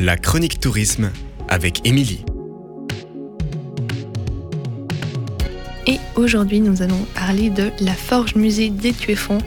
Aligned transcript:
La 0.00 0.16
chronique 0.16 0.60
tourisme 0.60 1.10
avec 1.48 1.84
Émilie. 1.84 2.24
Et 5.88 5.98
aujourd'hui, 6.14 6.60
nous 6.60 6.82
allons 6.82 7.04
parler 7.16 7.50
de 7.50 7.72
la 7.80 7.94
Forge 7.94 8.36
Musée 8.36 8.70
d'Étueffont. 8.70 9.38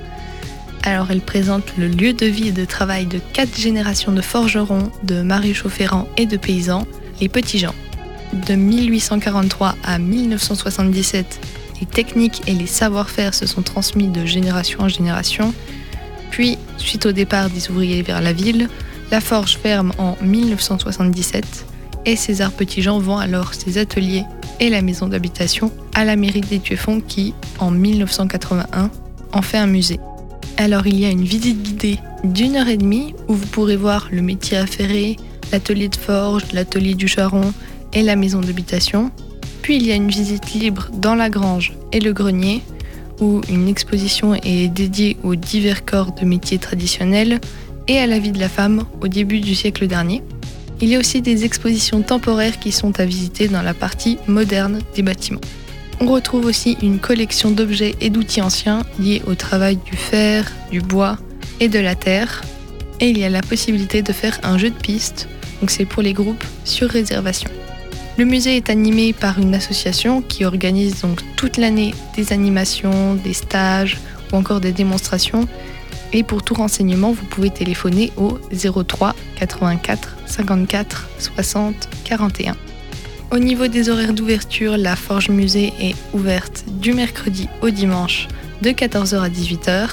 Alors, 0.84 1.10
elle 1.10 1.22
présente 1.22 1.78
le 1.78 1.88
lieu 1.88 2.12
de 2.12 2.26
vie 2.26 2.50
et 2.50 2.52
de 2.52 2.66
travail 2.66 3.06
de 3.06 3.22
quatre 3.32 3.58
générations 3.58 4.12
de 4.12 4.20
forgerons, 4.20 4.92
de 5.04 5.22
maréchaux 5.22 5.70
ferrants 5.70 6.10
et 6.18 6.26
de 6.26 6.36
paysans, 6.36 6.86
les 7.22 7.30
petits 7.30 7.60
gens. 7.60 7.76
De 8.34 8.56
1843 8.56 9.78
à 9.86 10.00
1977, 10.00 11.40
les 11.80 11.88
techniques 11.88 12.42
et 12.48 12.54
les 12.54 12.68
savoir-faire 12.68 13.34
se 13.34 13.46
sont 13.46 13.62
transmis 13.62 14.10
de 14.10 14.26
génération 14.26 14.82
en 14.82 14.90
génération. 14.90 15.54
Puis, 16.30 16.58
suite 16.78 17.06
au 17.06 17.14
départ 17.14 17.50
des 17.50 17.70
ouvriers 17.70 18.02
vers 18.02 18.20
la 18.20 18.34
ville, 18.34 18.68
la 19.12 19.20
forge 19.20 19.58
ferme 19.58 19.92
en 19.98 20.16
1977 20.22 21.66
et 22.06 22.16
César 22.16 22.52
Petitjean 22.52 23.00
vend 23.00 23.18
alors 23.18 23.54
ses 23.54 23.78
ateliers 23.78 24.24
et 24.60 24.70
la 24.70 24.82
maison 24.82 25.08
d'habitation 25.08 25.72
à 25.94 26.06
la 26.06 26.16
mairie 26.16 26.42
d'Étueffont 26.42 27.02
qui, 27.02 27.34
en 27.60 27.72
1981, 27.72 28.90
en 29.34 29.42
fait 29.42 29.58
un 29.58 29.68
musée. 29.68 30.00
Alors 30.58 30.88
il 30.88 31.00
y 31.00 31.06
a 31.06 31.10
une 31.10 31.24
visite 31.24 31.62
guidée 31.62 32.00
d'une 32.24 32.56
heure 32.56 32.70
et 32.70 32.78
demie 32.78 33.14
où 33.28 33.34
vous 33.34 33.48
pourrez 33.48 33.76
voir 33.76 34.08
le 34.12 34.22
métier 34.22 34.58
affairé, 34.58 35.18
l'atelier 35.52 35.90
de 35.90 35.96
forge, 35.96 36.44
l'atelier 36.54 36.96
du 36.96 37.08
charron 37.08 37.54
et 37.94 38.04
la 38.04 38.16
maison 38.16 38.40
d'habitation. 38.40 39.12
Puis 39.62 39.76
il 39.76 39.86
y 39.86 39.92
a 39.92 39.96
une 39.96 40.10
visite 40.10 40.54
libre 40.54 40.90
dans 40.94 41.16
la 41.16 41.30
grange 41.30 41.74
et 41.92 42.00
le 42.00 42.14
grenier 42.14 42.62
où 43.20 43.42
une 43.50 43.68
exposition 43.68 44.36
est 44.36 44.68
dédiée 44.68 45.18
aux 45.24 45.36
divers 45.36 45.86
corps 45.86 46.14
de 46.14 46.26
métiers 46.26 46.58
traditionnels 46.58 47.40
et 47.88 48.00
à 48.00 48.08
la 48.08 48.20
vie 48.20 48.32
de 48.32 48.40
la 48.40 48.50
femme 48.50 48.86
au 49.02 49.08
début 49.08 49.40
du 49.40 49.56
siècle 49.56 49.88
dernier. 49.88 50.22
Il 50.82 50.90
y 50.90 50.96
a 50.96 51.00
aussi 51.00 51.22
des 51.22 51.46
expositions 51.46 52.02
temporaires 52.02 52.60
qui 52.60 52.72
sont 52.72 53.00
à 53.00 53.06
visiter 53.06 53.48
dans 53.48 53.62
la 53.62 53.74
partie 53.74 54.18
moderne 54.28 54.80
des 54.96 55.04
bâtiments. 55.04 55.42
On 56.00 56.08
retrouve 56.08 56.46
aussi 56.46 56.78
une 56.82 56.98
collection 56.98 57.52
d'objets 57.52 57.96
et 58.02 58.10
d'outils 58.10 58.42
anciens 58.42 58.82
liés 59.00 59.22
au 59.28 59.36
travail 59.36 59.78
du 59.78 59.96
fer, 59.96 60.52
du 60.72 60.82
bois 60.82 61.18
et 61.60 61.70
de 61.70 61.78
la 61.78 61.94
terre. 61.94 62.42
Et 63.00 63.10
il 63.10 63.18
y 63.20 63.24
a 63.24 63.30
la 63.30 63.42
possibilité 63.42 64.02
de 64.02 64.12
faire 64.12 64.40
un 64.42 64.58
jeu 64.58 64.72
de 64.72 64.76
piste, 64.76 65.28
donc 65.60 65.70
c'est 65.70 65.86
pour 65.86 66.02
les 66.02 66.14
groupes 66.14 66.44
sur 66.66 66.90
réservation. 66.90 67.52
Le 68.18 68.26
musée 68.26 68.58
est 68.58 68.70
animé 68.70 69.14
par 69.14 69.40
une 69.40 69.56
association 69.56 70.22
qui 70.22 70.44
organise 70.44 71.02
donc 71.02 71.22
toute 71.36 71.58
l'année 71.58 71.94
des 72.16 72.34
animations, 72.34 73.16
des 73.16 73.34
stages 73.34 73.98
ou 74.32 74.36
encore 74.36 74.60
des 74.60 74.72
démonstrations. 74.72 75.48
Et 76.14 76.24
pour 76.24 76.44
tout 76.44 76.54
renseignement, 76.54 77.12
vous 77.12 77.26
pouvez 77.26 77.50
téléphoner 77.50 78.12
au 78.18 78.40
03 78.52 79.16
84 79.38 80.18
54 80.26 81.10
60 81.18 81.90
41. 82.04 82.56
Au 83.32 83.40
niveau 83.40 83.68
des 83.68 83.90
horaires 83.90 84.14
d'ouverture, 84.14 84.76
la 84.78 84.98
Forge 84.98 85.30
Musée 85.30 85.72
est 85.80 85.96
ouverte 86.14 86.66
du 86.68 86.94
mercredi 86.94 87.48
au 87.62 87.70
dimanche 87.70 88.28
de 88.62 88.72
14h 88.72 89.22
à 89.22 89.30
18h. 89.30 89.90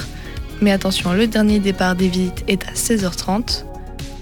Mais 0.60 0.72
attention, 0.72 1.12
le 1.12 1.28
dernier 1.28 1.60
départ 1.60 1.94
des 1.94 2.08
visites 2.08 2.44
est 2.48 2.66
à 2.66 2.72
16h30. 2.72 3.64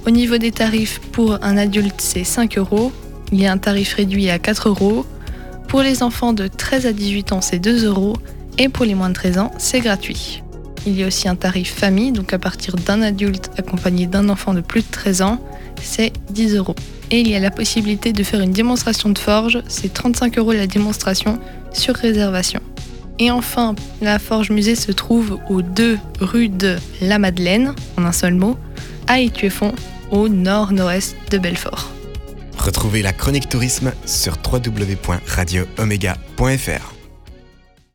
Au 0.06 0.10
niveau 0.10 0.36
des 0.36 0.52
tarifs, 0.52 1.00
pour 1.12 1.42
un 1.42 1.56
adulte, 1.56 1.98
c'est 1.98 2.24
5 2.24 2.58
euros. 2.58 2.92
Il 3.32 3.40
y 3.40 3.46
a 3.46 3.52
un 3.52 3.58
tarif 3.58 3.94
réduit 3.94 4.28
à 4.28 4.38
4 4.38 4.68
euros. 4.68 5.06
Pour 5.66 5.80
les 5.80 6.02
enfants 6.02 6.32
de 6.32 6.46
13 6.46 6.86
à 6.86 6.92
18 6.92 7.32
ans, 7.32 7.40
c'est 7.40 7.58
2 7.58 7.86
euros. 7.86 8.16
Et 8.58 8.68
pour 8.68 8.84
les 8.84 8.94
moins 8.94 9.08
de 9.08 9.14
13 9.14 9.38
ans, 9.38 9.50
c'est 9.58 9.80
gratuit. 9.80 10.42
Il 10.86 10.96
y 10.96 11.02
a 11.02 11.08
aussi 11.08 11.28
un 11.28 11.34
tarif 11.34 11.74
famille, 11.74 12.12
donc 12.12 12.32
à 12.32 12.38
partir 12.38 12.76
d'un 12.76 13.02
adulte 13.02 13.50
accompagné 13.58 14.06
d'un 14.06 14.28
enfant 14.28 14.54
de 14.54 14.60
plus 14.60 14.82
de 14.82 14.90
13 14.90 15.22
ans, 15.22 15.40
c'est 15.82 16.12
10 16.30 16.54
euros. 16.54 16.76
Et 17.10 17.18
il 17.20 17.28
y 17.28 17.34
a 17.34 17.40
la 17.40 17.50
possibilité 17.50 18.12
de 18.12 18.22
faire 18.22 18.40
une 18.40 18.52
démonstration 18.52 19.10
de 19.10 19.18
forge, 19.18 19.60
c'est 19.66 19.92
35 19.92 20.38
euros 20.38 20.52
la 20.52 20.68
démonstration 20.68 21.40
sur 21.72 21.96
réservation. 21.96 22.60
Et 23.18 23.32
enfin, 23.32 23.74
la 24.00 24.18
Forge 24.18 24.50
Musée 24.50 24.74
se 24.76 24.92
trouve 24.92 25.38
aux 25.48 25.62
2 25.62 25.98
rue 26.20 26.48
de 26.48 26.76
la 27.00 27.18
Madeleine, 27.18 27.74
en 27.96 28.04
un 28.04 28.12
seul 28.12 28.34
mot, 28.34 28.58
à 29.08 29.20
Étueffont, 29.20 29.72
au 30.10 30.28
nord-nord-est 30.28 31.16
de 31.30 31.38
Belfort. 31.38 31.90
Retrouvez 32.58 33.00
la 33.02 33.12
chronique 33.12 33.48
tourisme 33.48 33.92
sur 34.04 34.36
www.radioomega.fr. 34.52 36.95